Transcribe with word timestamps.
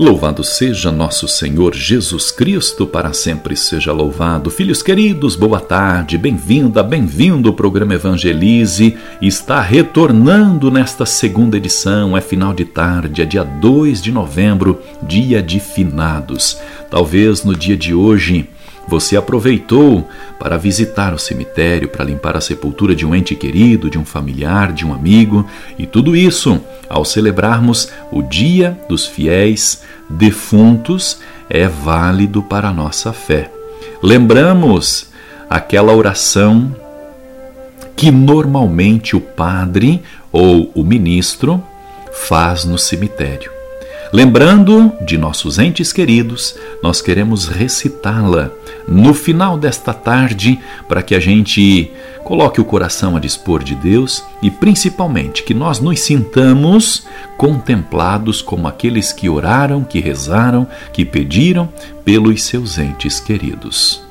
Louvado 0.00 0.42
seja 0.42 0.90
nosso 0.90 1.28
Senhor 1.28 1.74
Jesus 1.74 2.30
Cristo, 2.30 2.86
para 2.86 3.12
sempre 3.12 3.54
seja 3.54 3.92
louvado. 3.92 4.48
Filhos 4.48 4.82
queridos, 4.82 5.36
boa 5.36 5.60
tarde, 5.60 6.16
bem-vinda, 6.16 6.82
bem-vindo. 6.82 7.50
O 7.50 7.52
programa 7.52 7.92
Evangelize 7.92 8.96
está 9.20 9.60
retornando 9.60 10.70
nesta 10.70 11.04
segunda 11.04 11.58
edição. 11.58 12.16
É 12.16 12.22
final 12.22 12.54
de 12.54 12.64
tarde, 12.64 13.20
é 13.20 13.26
dia 13.26 13.44
2 13.44 14.00
de 14.00 14.10
novembro, 14.10 14.80
dia 15.02 15.42
de 15.42 15.60
finados. 15.60 16.58
Talvez 16.90 17.44
no 17.44 17.54
dia 17.54 17.76
de 17.76 17.92
hoje 17.92 18.48
você 18.90 19.16
aproveitou 19.16 20.08
para 20.36 20.58
visitar 20.58 21.14
o 21.14 21.18
cemitério, 21.18 21.88
para 21.88 22.04
limpar 22.04 22.36
a 22.36 22.40
sepultura 22.40 22.92
de 22.92 23.06
um 23.06 23.14
ente 23.14 23.36
querido, 23.36 23.88
de 23.88 23.96
um 23.96 24.04
familiar, 24.04 24.72
de 24.72 24.84
um 24.84 24.92
amigo, 24.92 25.46
e 25.78 25.86
tudo 25.86 26.16
isso, 26.16 26.60
ao 26.88 27.04
celebrarmos 27.04 27.88
o 28.10 28.20
Dia 28.20 28.76
dos 28.88 29.06
Fiéis 29.06 29.82
Defuntos, 30.10 31.20
é 31.48 31.68
válido 31.68 32.42
para 32.42 32.68
a 32.68 32.72
nossa 32.72 33.12
fé. 33.12 33.48
Lembramos 34.02 35.10
aquela 35.48 35.94
oração 35.94 36.74
que 37.94 38.10
normalmente 38.10 39.14
o 39.14 39.20
padre 39.20 40.02
ou 40.32 40.72
o 40.74 40.82
ministro 40.82 41.62
faz 42.12 42.64
no 42.64 42.76
cemitério. 42.76 43.59
Lembrando 44.12 44.92
de 45.00 45.16
nossos 45.16 45.56
entes 45.56 45.92
queridos, 45.92 46.56
nós 46.82 47.00
queremos 47.00 47.46
recitá-la 47.46 48.50
no 48.88 49.14
final 49.14 49.56
desta 49.56 49.94
tarde 49.94 50.58
para 50.88 51.00
que 51.00 51.14
a 51.14 51.20
gente 51.20 51.92
coloque 52.24 52.60
o 52.60 52.64
coração 52.64 53.16
a 53.16 53.20
dispor 53.20 53.62
de 53.62 53.76
Deus 53.76 54.24
e 54.42 54.50
principalmente 54.50 55.44
que 55.44 55.54
nós 55.54 55.78
nos 55.78 56.00
sintamos 56.00 57.06
contemplados 57.36 58.42
como 58.42 58.66
aqueles 58.66 59.12
que 59.12 59.28
oraram, 59.28 59.84
que 59.84 60.00
rezaram, 60.00 60.66
que 60.92 61.04
pediram 61.04 61.68
pelos 62.04 62.42
seus 62.42 62.78
entes 62.78 63.20
queridos. 63.20 64.02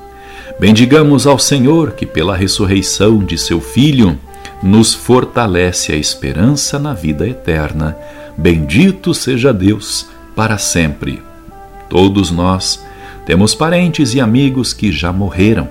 Bendigamos 0.57 1.27
ao 1.27 1.37
Senhor 1.37 1.91
que, 1.91 2.05
pela 2.05 2.37
ressurreição 2.37 3.19
de 3.19 3.37
seu 3.37 3.59
Filho, 3.59 4.17
nos 4.63 4.93
fortalece 4.93 5.91
a 5.91 5.97
esperança 5.97 6.79
na 6.79 6.93
vida 6.93 7.27
eterna 7.27 7.97
Bendito 8.39 9.13
seja 9.13 9.53
Deus 9.53 10.07
para 10.33 10.57
sempre. 10.57 11.21
Todos 11.89 12.31
nós 12.31 12.81
temos 13.25 13.53
parentes 13.53 14.13
e 14.13 14.21
amigos 14.21 14.71
que 14.71 14.93
já 14.93 15.11
morreram. 15.11 15.67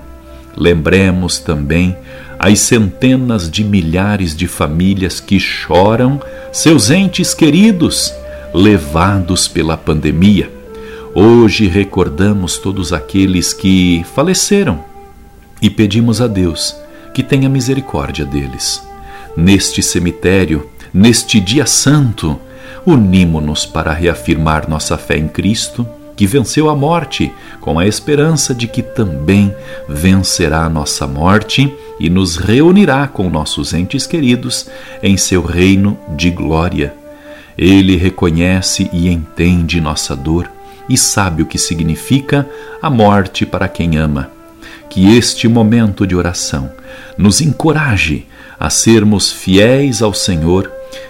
Lembremos 0.55 1.39
também 1.39 1.97
as 2.37 2.59
centenas 2.59 3.49
de 3.49 3.63
milhares 3.63 4.35
de 4.35 4.47
famílias 4.47 5.19
que 5.19 5.39
choram 5.39 6.21
seus 6.53 6.91
entes 6.91 7.33
queridos 7.33 8.13
levados 8.53 9.47
pela 9.47 9.75
pandemia. 9.75 10.51
Hoje 11.15 11.65
recordamos 11.65 12.59
todos 12.59 12.93
aqueles 12.93 13.51
que 13.51 14.05
faleceram 14.13 14.85
e 15.59 15.71
pedimos 15.71 16.21
a 16.21 16.27
Deus 16.27 16.75
que 17.15 17.23
tenha 17.23 17.49
misericórdia 17.49 18.25
deles. 18.25 18.79
Neste 19.35 19.81
cemitério, 19.81 20.69
neste 20.93 21.39
dia 21.39 21.65
santo, 21.65 22.39
unimo-nos 22.85 23.65
para 23.65 23.93
reafirmar 23.93 24.69
nossa 24.69 24.97
fé 24.97 25.17
em 25.17 25.27
Cristo, 25.27 25.87
que 26.15 26.27
venceu 26.27 26.69
a 26.69 26.75
morte, 26.75 27.31
com 27.61 27.79
a 27.79 27.87
esperança 27.87 28.53
de 28.53 28.67
que 28.67 28.81
também 28.81 29.55
vencerá 29.87 30.67
nossa 30.67 31.07
morte 31.07 31.73
e 31.99 32.09
nos 32.09 32.35
reunirá 32.35 33.07
com 33.07 33.29
nossos 33.29 33.73
entes 33.73 34.05
queridos 34.05 34.67
em 35.01 35.15
seu 35.15 35.41
reino 35.41 35.97
de 36.17 36.29
glória. 36.29 36.93
Ele 37.57 37.95
reconhece 37.95 38.89
e 38.91 39.09
entende 39.09 39.79
nossa 39.79 40.15
dor 40.15 40.49
e 40.89 40.97
sabe 40.97 41.43
o 41.43 41.45
que 41.45 41.57
significa 41.57 42.45
a 42.81 42.89
morte 42.89 43.45
para 43.45 43.67
quem 43.67 43.97
ama. 43.97 44.29
Que 44.89 45.15
este 45.15 45.47
momento 45.47 46.05
de 46.07 46.15
oração 46.15 46.71
nos 47.17 47.41
encoraje 47.41 48.25
a 48.59 48.69
sermos 48.69 49.31
fiéis 49.31 50.01
ao 50.01 50.13
Senhor 50.13 50.69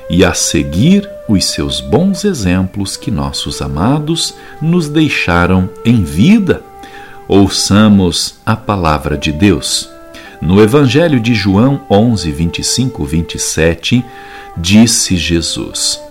e 0.09 0.23
a 0.23 0.33
seguir 0.33 1.09
os 1.29 1.45
seus 1.45 1.79
bons 1.79 2.25
exemplos 2.25 2.97
que 2.97 3.11
nossos 3.11 3.61
amados 3.61 4.33
nos 4.59 4.89
deixaram 4.89 5.69
em 5.85 6.03
vida. 6.03 6.63
Ouçamos 7.27 8.39
a 8.43 8.55
palavra 8.55 9.15
de 9.15 9.31
Deus. 9.31 9.87
No 10.41 10.59
Evangelho 10.61 11.19
de 11.19 11.35
João 11.35 11.81
11, 11.89 12.31
25, 12.31 13.05
27, 13.05 14.03
disse 14.57 15.15
Jesus: 15.15 16.01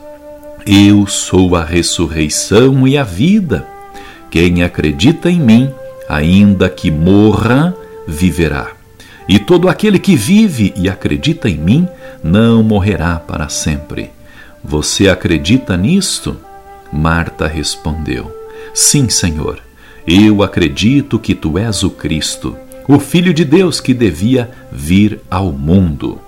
Eu 0.64 1.06
sou 1.08 1.56
a 1.56 1.64
ressurreição 1.64 2.86
e 2.86 2.96
a 2.96 3.02
vida. 3.02 3.66
Quem 4.30 4.62
acredita 4.62 5.28
em 5.28 5.40
mim, 5.40 5.70
ainda 6.08 6.68
que 6.68 6.90
morra, 6.90 7.74
viverá. 8.06 8.68
E 9.28 9.38
todo 9.38 9.68
aquele 9.68 9.98
que 9.98 10.14
vive 10.14 10.72
e 10.76 10.88
acredita 10.88 11.48
em 11.48 11.58
mim 11.58 11.88
não 12.22 12.62
morrerá 12.62 13.16
para 13.16 13.48
sempre. 13.48 14.17
Você 14.64 15.08
acredita 15.08 15.76
nisto? 15.76 16.36
Marta 16.92 17.46
respondeu: 17.46 18.30
Sim, 18.74 19.08
Senhor. 19.08 19.60
Eu 20.06 20.42
acredito 20.42 21.18
que 21.18 21.34
tu 21.34 21.58
és 21.58 21.82
o 21.82 21.90
Cristo, 21.90 22.56
o 22.88 22.98
Filho 22.98 23.34
de 23.34 23.44
Deus 23.44 23.78
que 23.78 23.92
devia 23.92 24.50
vir 24.72 25.20
ao 25.30 25.52
mundo. 25.52 26.18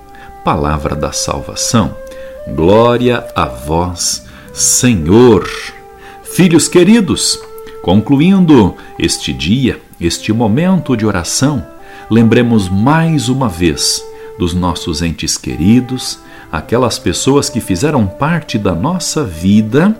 Palavra 0.44 0.94
da 0.94 1.12
salvação. 1.12 1.96
Glória 2.54 3.26
a 3.34 3.46
vós, 3.46 4.26
Senhor. 4.52 5.48
Filhos 6.22 6.68
queridos, 6.68 7.40
concluindo 7.82 8.76
este 8.98 9.32
dia, 9.32 9.80
este 9.98 10.32
momento 10.32 10.96
de 10.96 11.06
oração, 11.06 11.66
lembremos 12.10 12.68
mais 12.68 13.28
uma 13.28 13.48
vez 13.48 14.04
dos 14.38 14.52
nossos 14.52 15.00
entes 15.02 15.36
queridos, 15.36 16.18
aquelas 16.50 16.98
pessoas 16.98 17.48
que 17.48 17.60
fizeram 17.60 18.06
parte 18.06 18.58
da 18.58 18.74
nossa 18.74 19.24
vida 19.24 19.96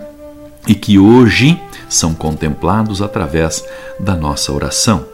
e 0.67 0.75
que 0.75 0.99
hoje 0.99 1.59
são 1.89 2.13
contemplados 2.13 3.01
através 3.01 3.65
da 3.99 4.15
nossa 4.15 4.51
oração. 4.51 5.05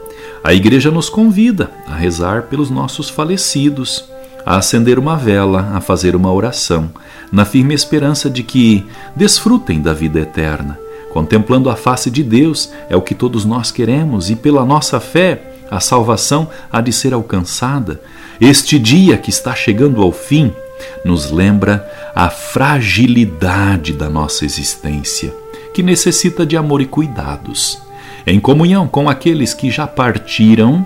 A 0.44 0.54
igreja 0.54 0.92
nos 0.92 1.10
convida 1.10 1.72
a 1.88 1.96
rezar 1.96 2.44
pelos 2.44 2.70
nossos 2.70 3.10
falecidos, 3.10 4.06
a 4.46 4.58
acender 4.58 4.98
uma 4.98 5.18
vela, 5.18 5.72
a 5.74 5.82
fazer 5.82 6.16
uma 6.16 6.32
oração, 6.32 6.90
na 7.32 7.44
firme 7.44 7.74
esperança 7.74 8.30
de 8.30 8.44
que 8.44 8.86
desfrutem 9.16 9.82
da 9.82 9.94
vida 9.94 10.20
eterna. 10.20 10.80
Contemplando 11.12 11.70
a 11.70 11.76
face 11.76 12.12
de 12.12 12.24
Deus 12.24 12.72
é 12.90 12.96
o 12.96 13.02
que 13.02 13.16
todos 13.16 13.44
nós 13.44 13.72
queremos 13.72 14.30
e 14.30 14.36
pela 14.36 14.64
nossa 14.64 15.00
fé 15.00 15.54
a 15.70 15.80
salvação 15.80 16.48
há 16.72 16.80
de 16.80 16.94
ser 16.94 17.14
alcançada. 17.14 18.00
Este 18.40 18.78
dia 18.80 19.18
que 19.18 19.30
está 19.30 19.54
chegando 19.56 20.02
ao 20.02 20.12
fim 20.12 20.54
nos 21.04 21.32
lembra 21.32 21.88
a 22.16 22.30
fragilidade 22.30 23.94
da 23.94 24.10
nossa 24.10 24.46
existência, 24.46 25.34
que 25.74 25.84
necessita 25.84 26.46
de 26.46 26.58
amor 26.58 26.82
e 26.82 26.86
cuidados. 26.86 27.82
Em 28.26 28.40
comunhão 28.40 28.88
com 28.88 29.10
aqueles 29.10 29.54
que 29.54 29.72
já 29.72 29.88
partiram 29.88 30.86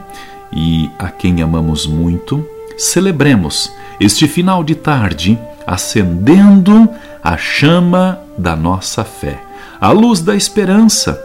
e 0.53 0.90
a 1.00 1.09
quem 1.09 1.41
amamos 1.41 1.88
muito, 1.88 2.46
celebremos 2.78 3.72
este 4.00 4.28
final 4.28 4.63
de 4.63 4.75
tarde 4.75 5.40
acendendo 5.65 6.89
a 7.24 7.38
chama 7.38 8.19
da 8.38 8.56
nossa 8.56 9.04
fé, 9.04 9.42
a 9.80 9.92
luz 9.92 10.21
da 10.21 10.36
esperança 10.36 11.19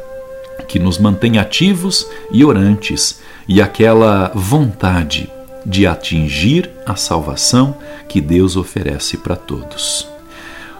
que 0.69 0.79
nos 0.79 0.99
mantém 0.99 1.39
ativos 1.39 2.07
e 2.31 2.45
orantes 2.45 3.21
e 3.49 3.63
aquela 3.63 4.31
vontade 4.35 5.31
de 5.67 5.85
atingir 5.85 6.71
a 6.87 6.95
salvação 6.95 7.77
que 8.09 8.21
Deus 8.21 8.57
oferece 8.57 9.17
para 9.17 9.35
todos. 9.35 10.07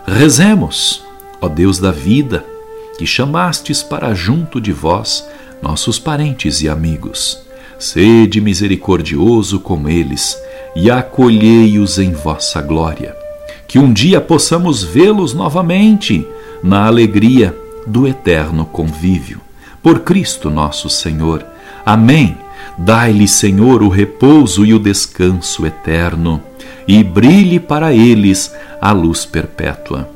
Rezemos, 0.07 1.05
ó 1.41 1.49
Deus 1.49 1.81
da 1.81 1.91
vida, 1.91 2.45
que 2.97 3.05
chamastes 3.05 3.83
para 3.83 4.15
junto 4.15 4.61
de 4.61 4.73
vós 4.73 5.27
nossos 5.61 5.99
parentes 5.99 6.63
e 6.63 6.69
amigos. 6.69 7.43
Sede 7.79 8.41
misericordioso 8.41 9.59
com 9.59 9.89
eles 9.89 10.41
e 10.77 10.91
acolhei-os 10.91 11.99
em 11.99 12.13
vossa 12.13 12.63
glória. 12.63 13.15
Que 13.67 13.79
um 13.79 13.93
dia 13.93 14.21
possamos 14.21 14.85
vê-los 14.85 15.35
novamente 15.35 16.27
na 16.63 16.87
alegria 16.87 17.55
do 17.87 18.07
eterno 18.07 18.65
convívio. 18.65 19.41
Por 19.83 20.01
Cristo 20.01 20.49
nosso 20.49 20.89
Senhor. 20.89 21.45
Amém 21.85 22.46
Dai-lhe, 22.79 23.27
Senhor, 23.27 23.83
o 23.83 23.89
repouso 23.89 24.65
e 24.65 24.75
o 24.75 24.79
descanso 24.79 25.65
eterno, 25.67 26.43
e 26.87 27.03
brilhe 27.03 27.59
para 27.59 27.93
eles 27.93 28.55
a 28.81 28.93
luz 28.93 29.25
perpétua. 29.25 30.09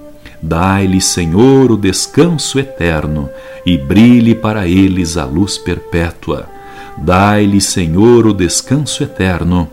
Dai-lhe, 0.43 1.01
Senhor, 1.01 1.71
o 1.71 1.77
descanso 1.77 2.59
eterno, 2.59 3.29
e 3.65 3.77
brilhe 3.77 4.35
para 4.35 4.67
eles 4.67 5.17
a 5.17 5.25
luz 5.25 5.59
perpétua. 5.59 6.49
Dai-lhe, 6.97 7.61
Senhor, 7.61 8.27
o 8.27 8.35
descanso 8.35 9.03
eterno, 9.03 9.69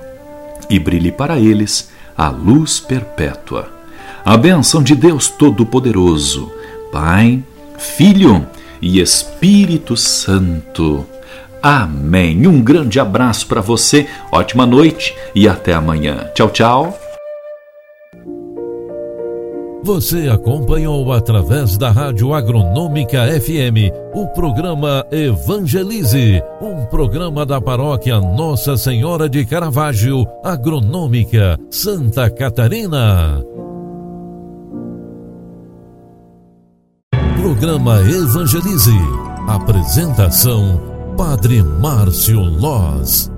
e 0.69 0.79
brilhe 0.79 1.11
para 1.11 1.39
eles 1.39 1.89
a 2.17 2.29
luz 2.29 2.79
perpétua. 2.79 3.69
A 4.25 4.35
bênção 4.35 4.83
de 4.83 4.95
Deus 4.95 5.29
Todo-Poderoso, 5.29 6.51
Pai, 6.91 7.43
Filho 7.77 8.45
e 8.81 8.99
Espírito 8.99 9.95
Santo. 9.95 11.05
Amém. 11.61 12.47
Um 12.47 12.61
grande 12.61 12.99
abraço 12.99 13.47
para 13.47 13.61
você, 13.61 14.07
ótima 14.31 14.65
noite 14.65 15.15
e 15.33 15.47
até 15.47 15.73
amanhã. 15.73 16.29
Tchau, 16.33 16.49
tchau. 16.49 16.99
Você 19.83 20.27
acompanhou 20.27 21.13
através 21.13 21.77
da 21.77 21.89
Rádio 21.89 22.33
Agronômica 22.33 23.25
FM 23.39 23.93
o 24.13 24.27
programa 24.27 25.05
Evangelize, 25.09 26.41
um 26.61 26.85
programa 26.87 27.45
da 27.45 27.61
paróquia 27.61 28.19
Nossa 28.19 28.75
Senhora 28.75 29.29
de 29.29 29.45
Caravaggio, 29.45 30.27
Agronômica, 30.43 31.57
Santa 31.69 32.29
Catarina. 32.29 33.41
Programa 37.39 38.01
Evangelize. 38.01 38.91
Apresentação: 39.47 40.96
Padre 41.17 41.63
Márcio 41.63 42.43
Loz. 42.43 43.36